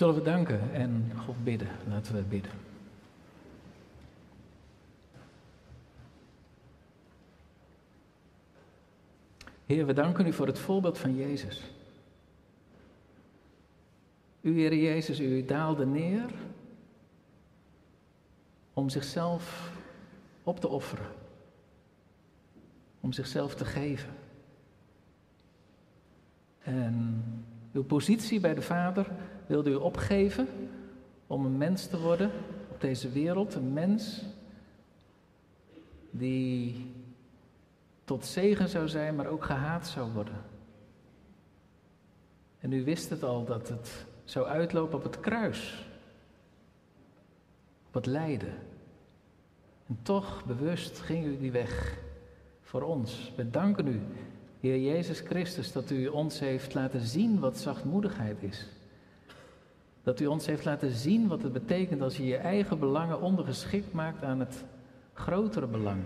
[0.00, 1.68] Zullen we danken en God bidden?
[1.88, 2.52] Laten we bidden.
[9.66, 11.70] Heer, we danken u voor het voorbeeld van Jezus.
[14.40, 16.30] U, Heer Jezus, u daalde neer
[18.72, 19.72] om zichzelf
[20.42, 21.08] op te offeren.
[23.00, 24.14] Om zichzelf te geven.
[26.58, 27.24] En
[27.72, 29.06] uw positie bij de Vader
[29.46, 30.48] wilde u opgeven
[31.26, 32.30] om een mens te worden
[32.70, 33.54] op deze wereld.
[33.54, 34.22] Een mens
[36.10, 36.86] die
[38.04, 40.44] tot zegen zou zijn, maar ook gehaat zou worden.
[42.58, 45.86] En u wist het al dat het zou uitlopen op het kruis,
[47.86, 48.54] op het lijden.
[49.86, 51.98] En toch bewust ging u die weg
[52.60, 53.32] voor ons.
[53.36, 54.00] We danken u,
[54.60, 58.66] Heer Jezus Christus, dat u ons heeft laten zien wat zachtmoedigheid is.
[60.02, 63.92] Dat u ons heeft laten zien wat het betekent als je je eigen belangen ondergeschikt
[63.92, 64.64] maakt aan het
[65.12, 66.02] grotere belang.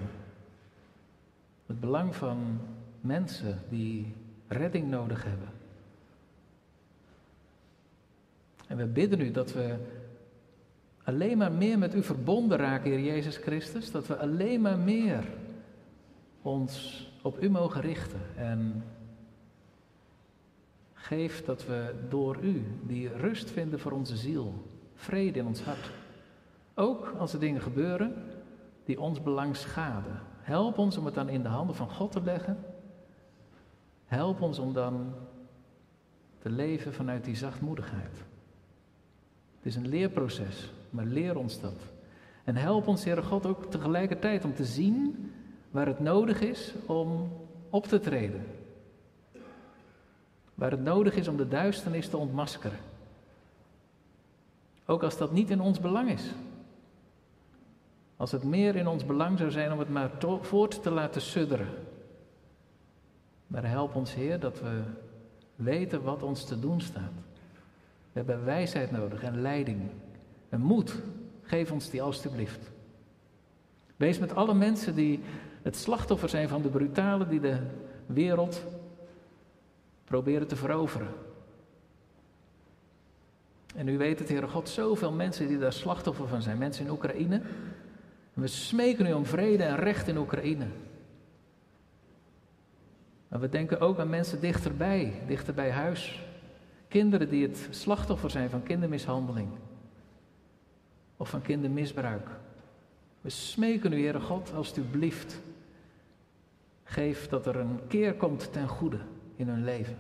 [1.67, 2.61] Het belang van
[3.01, 4.15] mensen die
[4.49, 5.49] redding nodig hebben.
[8.67, 9.77] En we bidden u dat we
[11.05, 13.91] alleen maar meer met u verbonden raken, Heer Jezus Christus.
[13.91, 15.25] Dat we alleen maar meer
[16.43, 18.21] ons op u mogen richten.
[18.37, 18.85] En
[20.93, 24.55] geef dat we door u die rust vinden voor onze ziel,
[24.95, 25.91] vrede in ons hart.
[26.75, 28.15] Ook als er dingen gebeuren
[28.85, 30.21] die ons belang schaden.
[30.41, 32.59] Help ons om het dan in de handen van God te leggen.
[34.05, 35.15] Help ons om dan
[36.39, 38.25] te leven vanuit die zachtmoedigheid.
[39.57, 41.93] Het is een leerproces, maar leer ons dat.
[42.45, 45.33] En help ons, Heere God, ook tegelijkertijd om te zien
[45.75, 47.33] waar het nodig is om
[47.71, 48.47] op te treden.
[50.55, 52.79] Waar het nodig is om de duisternis te ontmaskeren.
[54.87, 56.31] Ook als dat niet in ons belang is.
[58.17, 60.11] Als het meer in ons belang zou zijn om het maar
[60.41, 61.69] voort te laten sudderen.
[63.47, 64.83] Maar help ons, Heer, dat we
[65.57, 67.13] weten wat ons te doen staat.
[68.13, 69.81] We hebben wijsheid nodig en leiding.
[70.49, 71.03] En moed.
[71.43, 72.73] Geef ons die alstublieft.
[73.97, 75.21] Wees met alle mensen die
[75.65, 77.59] het slachtoffer zijn van de brutalen die de
[78.07, 78.65] wereld
[80.05, 81.09] proberen te veroveren.
[83.75, 86.59] En u weet het, Heere God, zoveel mensen die daar slachtoffer van zijn.
[86.59, 87.41] Mensen in Oekraïne.
[88.33, 90.67] We smeken u om vrede en recht in Oekraïne.
[93.29, 96.23] Maar we denken ook aan mensen dichterbij, dichter bij huis.
[96.89, 99.49] Kinderen die het slachtoffer zijn van kindermishandeling.
[101.17, 102.29] Of van kindermisbruik.
[103.21, 105.41] We smeken u, Heere God, alstublieft.
[106.85, 108.99] Geef dat er een keer komt ten goede
[109.37, 109.97] in hun leven.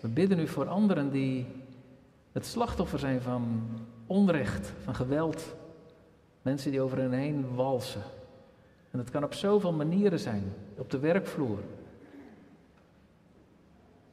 [0.00, 1.46] We bidden u voor anderen die
[2.32, 3.68] het slachtoffer zijn van
[4.06, 5.54] onrecht, van geweld.
[6.42, 8.02] Mensen die over hen heen walsen.
[8.90, 11.58] En dat kan op zoveel manieren zijn, op de werkvloer.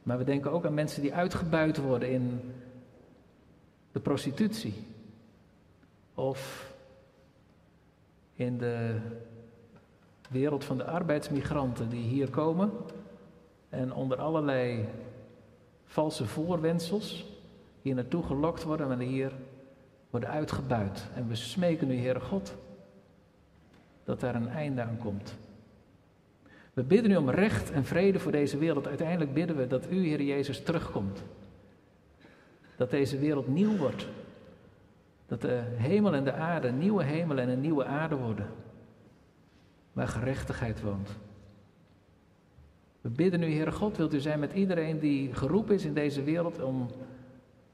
[0.02, 2.40] Maar we denken ook aan mensen die uitgebuit worden in
[3.92, 4.74] de prostitutie.
[6.14, 6.72] Of
[8.34, 9.00] in de
[10.30, 12.70] wereld van de arbeidsmigranten die hier komen
[13.68, 14.88] en onder allerlei
[15.84, 17.26] valse voorwendsels
[17.82, 19.32] hier naartoe gelokt worden en hier
[20.10, 21.06] worden uitgebuit.
[21.14, 22.54] En we smeken u, Heere God,
[24.04, 25.34] dat daar een einde aan komt.
[26.72, 28.86] We bidden u om recht en vrede voor deze wereld.
[28.86, 31.22] Uiteindelijk bidden we dat u, Heer Jezus, terugkomt.
[32.76, 34.08] Dat deze wereld nieuw wordt.
[35.26, 38.46] Dat de hemel en de aarde, nieuwe hemel en een nieuwe aarde worden.
[39.94, 41.10] Waar gerechtigheid woont.
[43.00, 46.22] We bidden u, Heere God, wilt u zijn met iedereen die geroepen is in deze
[46.22, 46.88] wereld om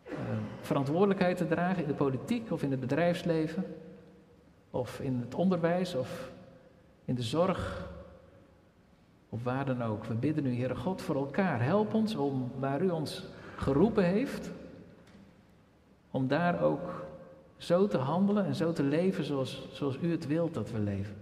[0.08, 0.16] uh,
[0.60, 3.64] verantwoordelijkheid te dragen in de politiek of in het bedrijfsleven,
[4.70, 6.30] of in het onderwijs of
[7.04, 7.90] in de zorg,
[9.28, 10.04] of waar dan ook.
[10.04, 11.62] We bidden u, Heere God, voor elkaar.
[11.62, 13.24] Help ons om waar u ons
[13.56, 14.50] geroepen heeft,
[16.10, 17.06] om daar ook
[17.56, 21.14] zo te handelen en zo te leven zoals, zoals u het wilt dat we leven.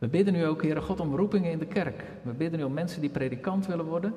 [0.00, 2.04] We bidden u ook, Heere God, om roepingen in de kerk.
[2.22, 4.14] We bidden u om mensen die predikant willen worden,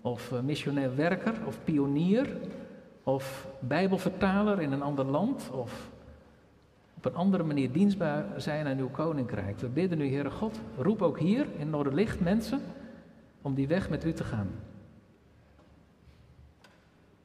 [0.00, 2.36] of missionair werker, of pionier,
[3.02, 5.90] of Bijbelvertaler in een ander land of
[6.96, 9.58] op een andere manier dienstbaar zijn aan uw koninkrijk.
[9.58, 12.60] We bidden u, Heere God, roep ook hier in Noorderlicht mensen
[13.42, 14.50] om die weg met u te gaan.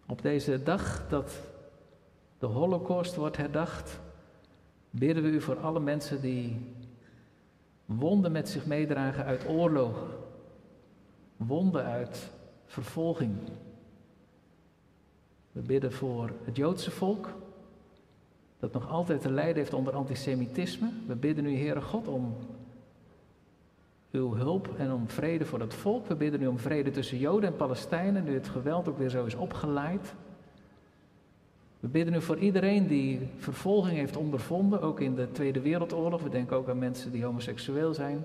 [0.08, 1.40] Op deze dag dat
[2.40, 4.00] de Holocaust wordt herdacht,
[4.90, 6.60] bidden we u voor alle mensen die
[7.98, 10.08] wonden met zich meedragen uit oorlogen,
[11.38, 12.32] wonden uit
[12.66, 13.36] vervolging.
[15.52, 17.30] We bidden voor het Joodse volk,
[18.60, 20.90] dat nog altijd te lijden heeft onder antisemitisme.
[21.08, 22.36] We bidden u, Heere God, om
[24.12, 26.08] uw hulp en om vrede voor het volk.
[26.08, 29.26] We bidden u om vrede tussen Joden en Palestijnen, nu het geweld ook weer zo
[29.26, 30.14] is opgeleid.
[31.84, 36.22] We bidden u voor iedereen die vervolging heeft ondervonden, ook in de Tweede Wereldoorlog.
[36.22, 38.24] We denken ook aan mensen die homoseksueel zijn.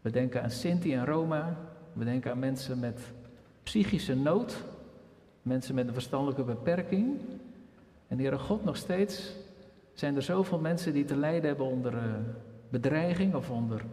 [0.00, 1.56] We denken aan Sinti en Roma.
[1.92, 3.00] We denken aan mensen met
[3.62, 4.64] psychische nood,
[5.42, 7.20] mensen met een verstandelijke beperking.
[8.08, 9.34] En Heere God, nog steeds
[9.92, 12.00] zijn er zoveel mensen die te lijden hebben onder uh,
[12.68, 13.84] bedreiging of onder,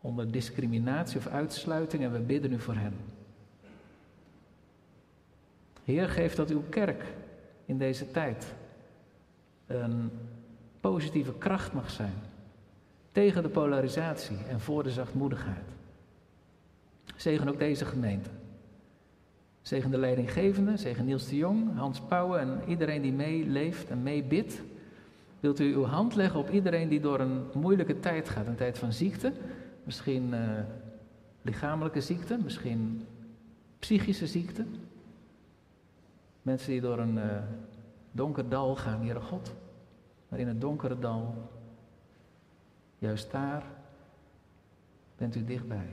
[0.00, 2.02] onder discriminatie of uitsluiting.
[2.02, 2.94] En we bidden u voor hen.
[5.88, 7.04] Heer, geef dat uw kerk
[7.64, 8.54] in deze tijd
[9.66, 10.10] een
[10.80, 12.12] positieve kracht mag zijn.
[13.12, 15.64] Tegen de polarisatie en voor de zachtmoedigheid.
[17.16, 18.30] Zegen ook deze gemeente.
[19.62, 24.62] Zegen de leidinggevende, zegen Niels de Jong, Hans Pauwen en iedereen die meeleeft en meebidt.
[25.40, 28.78] Wilt u uw hand leggen op iedereen die door een moeilijke tijd gaat, een tijd
[28.78, 29.32] van ziekte,
[29.84, 30.40] misschien uh,
[31.42, 33.06] lichamelijke ziekte, misschien
[33.78, 34.64] psychische ziekte.
[36.42, 37.38] Mensen die door een uh,
[38.12, 39.54] donker dal gaan, Heere God,
[40.28, 41.34] maar in het donkere dal,
[42.98, 43.62] juist daar,
[45.16, 45.88] bent u dichtbij.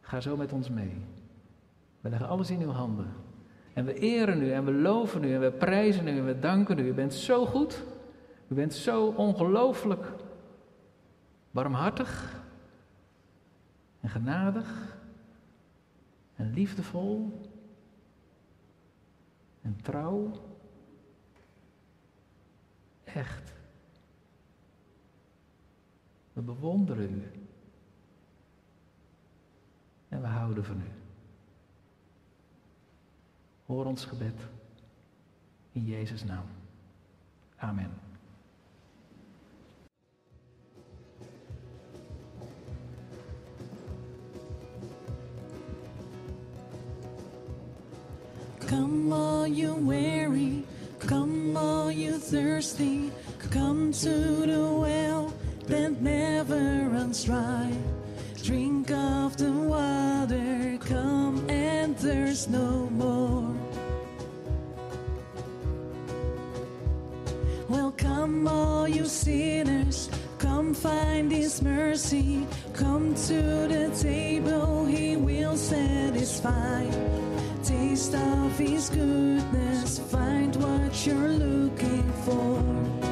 [0.00, 0.96] Ga zo met ons mee.
[2.00, 3.12] We leggen alles in uw handen.
[3.72, 6.78] En we eren u en we loven u en we prijzen u en we danken
[6.78, 6.88] u.
[6.88, 7.84] U bent zo goed.
[8.48, 10.12] U bent zo ongelooflijk
[11.50, 12.42] barmhartig
[14.00, 14.96] en genadig
[16.36, 17.40] en liefdevol
[19.66, 20.30] en trouw.
[23.04, 23.52] Echt.
[26.32, 27.30] We bewonderen u.
[30.08, 30.90] En we houden van u.
[33.66, 34.40] Hoor ons gebed.
[35.72, 36.46] In Jezus' naam.
[37.56, 38.05] Amen.
[48.66, 50.64] Come all you weary,
[50.98, 53.12] come all you thirsty,
[53.50, 55.32] come to the well
[55.66, 57.72] that never runs dry.
[58.42, 63.54] Drink of the water, come and thirst no more.
[67.68, 75.56] Well, come all you sinners, come find his mercy, come to the table, he will
[75.56, 77.25] satisfy.
[77.66, 83.05] Taste of his goodness, find what you're looking for.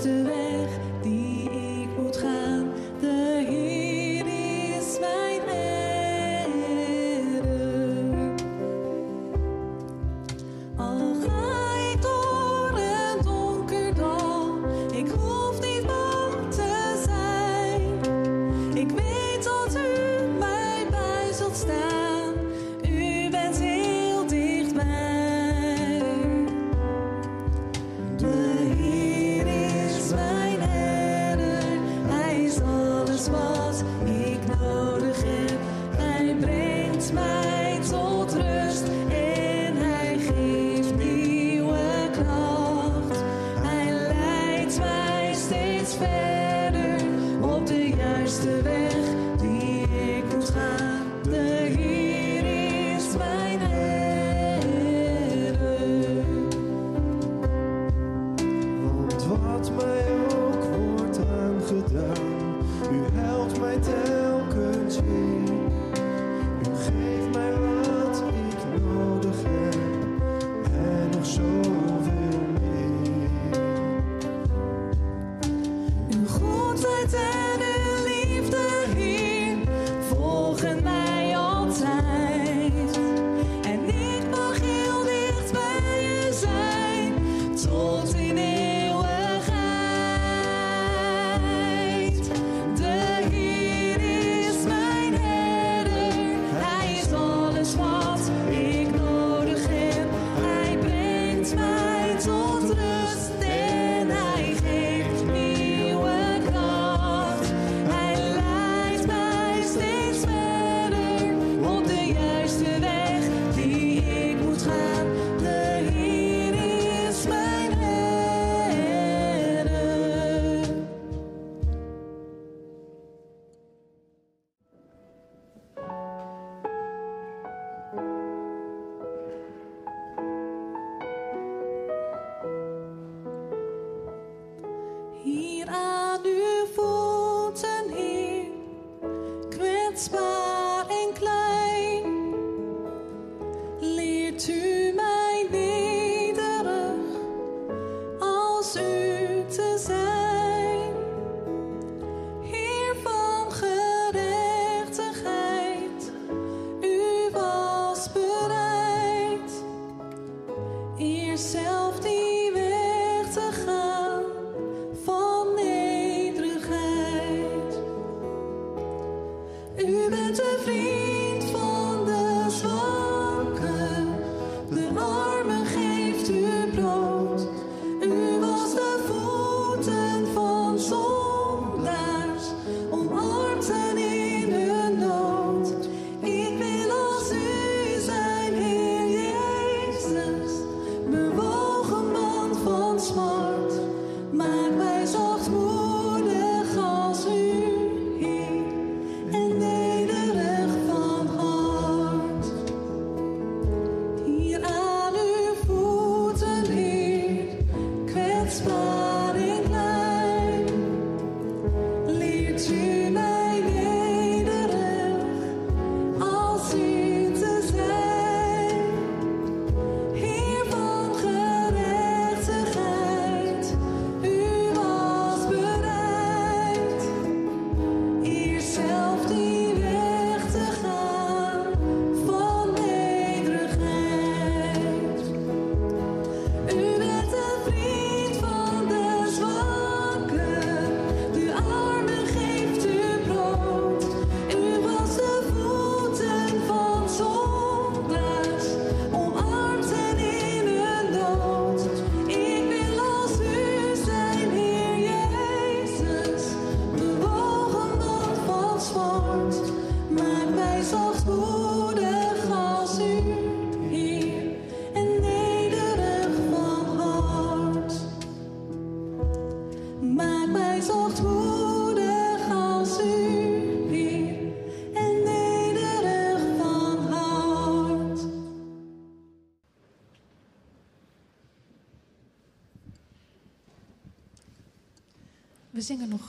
[0.00, 0.31] De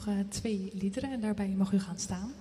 [0.07, 2.33] eh, twee liederen en daarbij mag u gaan staan.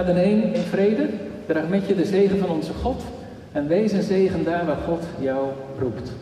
[0.00, 1.08] Ga dan heen in vrede,
[1.46, 3.02] draag met je de zegen van onze God
[3.52, 5.48] en wees een zegen daar waar God jou
[5.78, 6.12] roept.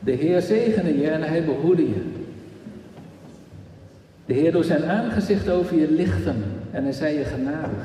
[0.00, 2.02] De Heer zegene je en hij behoede je.
[4.26, 7.84] De Heer doet zijn aangezicht over je lichten en hij zij je genadig.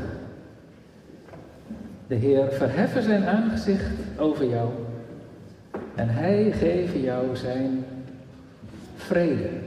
[2.08, 4.70] De Heer verheffen zijn aangezicht over jou
[5.96, 7.86] en hij geeft jou zijn
[8.96, 9.62] vrede.